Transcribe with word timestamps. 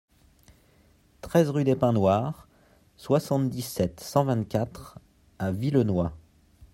treize 1.21 1.49
rue 1.51 1.63
des 1.63 1.75
Pins 1.75 1.93
Noirs, 1.93 2.47
soixante-dix-sept, 2.97 3.99
cent 3.99 4.23
vingt-quatre 4.25 4.97
à 5.37 5.51
Villenoy 5.51 6.09